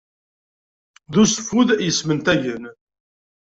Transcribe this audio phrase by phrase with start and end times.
[1.11, 2.63] D useffud yesmentagen.